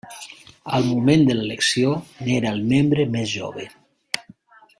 Al 0.77 0.87
moment 0.93 1.25
de 1.27 1.35
l'elecció 1.39 1.91
n'era 2.29 2.55
el 2.57 2.65
membre 2.73 3.07
més 3.17 3.33
jove. 3.37 3.69